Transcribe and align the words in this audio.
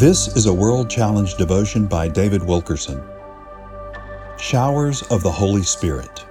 This 0.00 0.34
is 0.34 0.46
a 0.46 0.54
World 0.54 0.88
Challenge 0.88 1.34
devotion 1.34 1.86
by 1.86 2.08
David 2.08 2.42
Wilkerson. 2.42 3.02
Showers 4.38 5.02
of 5.10 5.22
the 5.22 5.30
Holy 5.30 5.62
Spirit. 5.62 6.24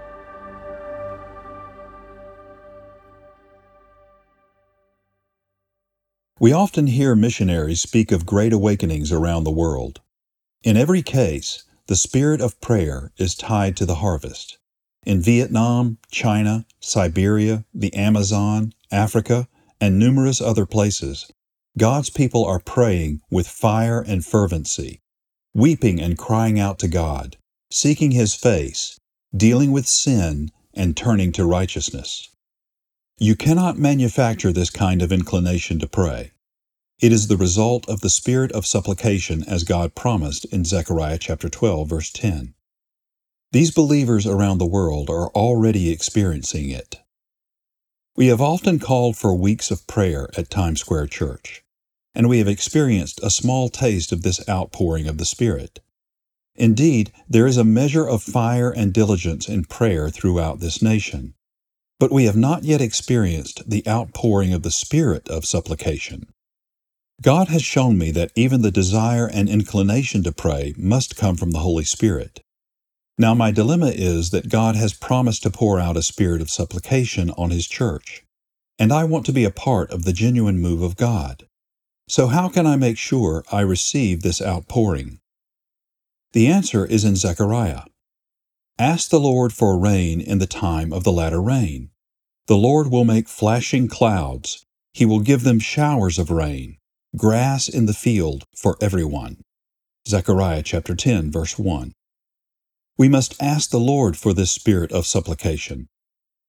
We 6.40 6.52
often 6.52 6.88
hear 6.88 7.16
missionaries 7.16 7.80
speak 7.80 8.12
of 8.12 8.26
great 8.26 8.54
awakenings 8.54 9.12
around 9.12 9.44
the 9.44 9.52
world. 9.52 10.02
In 10.64 10.76
every 10.76 11.04
case, 11.04 11.64
the 11.86 11.96
spirit 11.96 12.42
of 12.42 12.60
prayer 12.62 13.12
is 13.18 13.36
tied 13.36 13.78
to 13.78 13.86
the 13.86 14.02
harvest. 14.02 14.58
In 15.06 15.22
Vietnam, 15.22 16.00
China, 16.10 16.66
Siberia, 16.80 17.66
the 17.72 17.94
Amazon, 17.94 18.74
Africa, 18.92 19.48
and 19.80 20.00
numerous 20.00 20.42
other 20.42 20.66
places, 20.66 21.32
God's 21.80 22.10
people 22.10 22.44
are 22.44 22.60
praying 22.60 23.22
with 23.32 23.48
fire 23.48 24.02
and 24.02 24.26
fervency, 24.26 25.00
weeping 25.54 26.02
and 26.02 26.18
crying 26.18 26.60
out 26.60 26.78
to 26.80 26.90
God, 26.90 27.38
seeking 27.72 28.12
His 28.12 28.34
face, 28.34 29.00
dealing 29.34 29.72
with 29.72 29.88
sin, 29.88 30.52
and 30.74 30.98
turning 30.98 31.32
to 31.32 31.46
righteousness. 31.46 32.28
You 33.18 33.38
cannot 33.38 33.78
manufacture 33.78 34.52
this 34.52 34.70
kind 34.70 35.02
of 35.02 35.14
inclination 35.14 35.80
to 35.80 35.88
pray. 35.88 36.32
It 37.00 37.14
is 37.14 37.28
the 37.28 37.38
result 37.38 37.88
of 37.88 38.02
the 38.02 38.10
spirit 38.10 38.52
of 38.52 38.66
supplication 38.66 39.46
as 39.48 39.64
God 39.64 39.96
promised 39.96 40.44
in 40.52 40.66
Zechariah 40.66 41.18
chapter 41.18 41.48
12 41.48 41.88
verse 41.90 42.12
10. 42.12 42.56
These 43.54 43.72
believers 43.72 44.28
around 44.28 44.58
the 44.58 44.66
world 44.66 45.10
are 45.10 45.30
already 45.30 45.92
experiencing 45.92 46.72
it. 46.72 47.00
We 48.18 48.28
have 48.28 48.42
often 48.42 48.80
called 48.80 49.16
for 49.16 49.34
weeks 49.34 49.72
of 49.72 49.88
prayer 49.88 50.30
at 50.38 50.50
Times 50.50 50.82
Square 50.82 51.08
Church 51.08 51.64
and 52.20 52.28
we 52.28 52.40
have 52.40 52.50
experienced 52.50 53.18
a 53.24 53.30
small 53.30 53.70
taste 53.70 54.12
of 54.12 54.24
this 54.24 54.42
outpouring 54.50 55.08
of 55.08 55.18
the 55.18 55.24
Spirit. 55.24 55.80
Indeed, 56.54 57.14
there 57.30 57.48
is 57.48 57.56
a 57.56 57.64
measure 57.64 58.06
of 58.06 58.22
fire 58.22 58.72
and 58.72 58.92
diligence 58.92 59.48
in 59.48 59.64
prayer 59.64 60.10
throughout 60.10 60.60
this 60.60 60.82
nation, 60.82 61.34
but 61.98 62.12
we 62.12 62.26
have 62.26 62.36
not 62.36 62.66
yet 62.66 62.82
experienced 62.82 63.70
the 63.70 63.88
outpouring 63.88 64.54
of 64.54 64.64
the 64.64 64.70
Spirit 64.70 65.30
of 65.30 65.46
supplication. 65.46 66.28
God 67.22 67.48
has 67.48 67.64
shown 67.64 67.98
me 67.98 68.12
that 68.12 68.34
even 68.36 68.64
the 68.64 68.70
desire 68.70 69.30
and 69.30 69.48
inclination 69.48 70.22
to 70.24 70.34
pray 70.34 70.74
must 70.78 71.16
come 71.16 71.38
from 71.38 71.52
the 71.52 71.60
Holy 71.60 71.86
Spirit. 71.86 72.42
Now, 73.18 73.34
my 73.34 73.52
dilemma 73.52 73.94
is 73.96 74.32
that 74.32 74.50
God 74.50 74.76
has 74.76 74.92
promised 74.94 75.44
to 75.44 75.50
pour 75.50 75.80
out 75.80 75.96
a 75.96 76.04
spirit 76.04 76.42
of 76.42 76.50
supplication 76.50 77.30
on 77.38 77.50
His 77.50 77.66
church, 77.66 78.26
and 78.78 78.92
I 78.92 79.06
want 79.06 79.26
to 79.28 79.32
be 79.32 79.46
a 79.46 79.52
part 79.52 79.90
of 79.92 80.04
the 80.04 80.12
genuine 80.12 80.60
move 80.60 80.82
of 80.82 80.98
God. 80.98 81.46
So, 82.10 82.26
how 82.26 82.50
can 82.50 82.66
I 82.66 82.76
make 82.76 82.98
sure 82.98 83.44
I 83.52 83.62
receive 83.62 84.24
this 84.24 84.42
outpouring? 84.42 85.20
The 86.34 86.48
answer 86.48 86.84
is 86.84 87.06
in 87.06 87.16
Zechariah. 87.16 87.84
Ask 88.80 89.12
the 89.12 89.20
Lord 89.20 89.54
for 89.54 89.78
rain 89.78 90.20
in 90.20 90.40
the 90.40 90.48
time 90.48 90.92
of 90.92 91.04
the 91.04 91.12
latter 91.12 91.40
rain. 91.40 91.92
The 92.48 92.58
Lord 92.58 92.90
will 92.90 93.06
make 93.06 93.28
flashing 93.30 93.88
clouds. 93.88 94.66
He 94.92 95.06
will 95.06 95.20
give 95.20 95.44
them 95.44 95.60
showers 95.60 96.18
of 96.18 96.32
rain, 96.32 96.78
grass 97.16 97.70
in 97.70 97.86
the 97.86 97.94
field 97.94 98.44
for 98.56 98.76
everyone. 98.82 99.44
Zechariah 100.08 100.64
chapter 100.64 100.96
10 100.96 101.32
verse 101.32 101.60
1. 101.60 101.94
We 102.98 103.08
must 103.08 103.40
ask 103.40 103.70
the 103.70 103.80
Lord 103.80 104.18
for 104.18 104.34
this 104.34 104.52
spirit 104.52 104.92
of 104.92 105.06
supplication. 105.06 105.88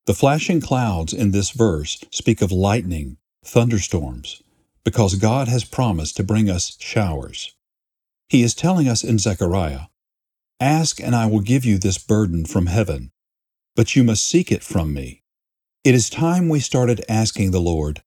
The 0.06 0.14
flashing 0.14 0.62
clouds 0.62 1.12
in 1.12 1.32
this 1.32 1.50
verse 1.50 2.02
speak 2.10 2.40
of 2.40 2.50
lightning, 2.50 3.18
thunderstorms, 3.44 4.42
because 4.84 5.14
God 5.16 5.48
has 5.48 5.64
promised 5.64 6.16
to 6.16 6.24
bring 6.24 6.48
us 6.48 6.76
showers. 6.80 7.54
He 8.28 8.42
is 8.42 8.54
telling 8.54 8.88
us 8.88 9.02
in 9.04 9.18
Zechariah, 9.18 9.86
Ask 10.60 11.00
and 11.00 11.16
I 11.16 11.26
will 11.26 11.40
give 11.40 11.64
you 11.64 11.78
this 11.78 11.98
burden 11.98 12.44
from 12.44 12.66
heaven, 12.66 13.10
but 13.74 13.96
you 13.96 14.04
must 14.04 14.26
seek 14.26 14.52
it 14.52 14.62
from 14.62 14.92
me. 14.92 15.22
It 15.84 15.94
is 15.94 16.10
time 16.10 16.48
we 16.48 16.60
started 16.60 17.04
asking 17.08 17.50
the 17.50 17.60
Lord, 17.60 18.02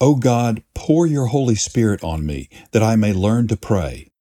O 0.00 0.14
God, 0.14 0.62
pour 0.74 1.08
your 1.08 1.26
Holy 1.26 1.56
Spirit 1.56 2.04
on 2.04 2.24
me 2.24 2.48
that 2.70 2.84
I 2.84 2.94
may 2.94 3.12
learn 3.12 3.48
to 3.48 3.56
pray. 3.56 4.12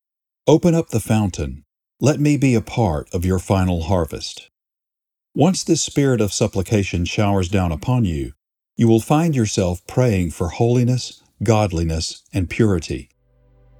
Open 0.48 0.74
up 0.74 0.90
the 0.90 1.00
fountain. 1.00 1.66
Let 2.00 2.20
me 2.20 2.36
be 2.36 2.56
a 2.56 2.62
part 2.62 3.14
of 3.14 3.26
your 3.26 3.38
final 3.38 3.84
harvest. 3.84 4.50
Once 5.36 5.64
this 5.64 5.84
spirit 5.84 6.20
of 6.20 6.34
supplication 6.34 7.06
showers 7.06 7.48
down 7.48 7.72
upon 7.72 8.06
you, 8.06 8.34
you 8.76 8.88
will 8.88 9.00
find 9.00 9.36
yourself 9.36 9.86
praying 9.86 10.32
for 10.32 10.50
holiness, 10.50 11.22
godliness, 11.44 12.24
and 12.34 12.50
purity. 12.50 13.10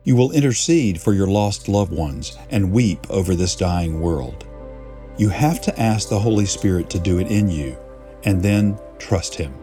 You 0.04 0.16
will 0.16 0.32
intercede 0.32 1.02
for 1.02 1.14
your 1.14 1.28
lost 1.28 1.68
loved 1.68 1.92
ones 1.92 2.38
and 2.50 2.72
weep 2.72 3.10
over 3.10 3.36
this 3.36 3.56
dying 3.56 4.00
world. 4.00 4.48
You 5.18 5.30
have 5.30 5.62
to 5.62 5.80
ask 5.80 6.10
the 6.10 6.20
Holy 6.20 6.46
Spirit 6.46 6.90
to 6.92 7.00
do 7.00 7.20
it 7.20 7.28
in 7.28 7.50
you, 7.50 7.78
and 8.24 8.42
then 8.42 8.80
trust 9.00 9.36
Him. 9.36 9.54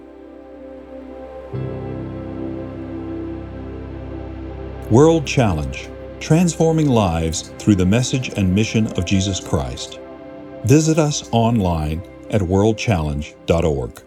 World 4.91 5.27
Challenge 5.27 5.89
Transforming 6.21 6.89
Lives 6.89 7.51
Through 7.59 7.75
the 7.77 7.87
Message 7.87 8.31
and 8.37 8.55
Mission 8.55 8.87
of 8.99 9.05
Jesus 9.05 9.41
Christ. 9.41 10.01
Visit 10.65 10.99
us 10.99 11.29
online 11.33 12.03
at 12.31 12.41
worldchallenge.org. 12.41 14.03